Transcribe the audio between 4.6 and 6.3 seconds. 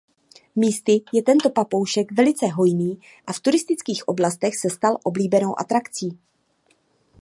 stal oblíbenou atrakcí.